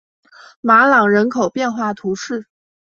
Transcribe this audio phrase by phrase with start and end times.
[0.61, 2.47] 马朗人口变化图示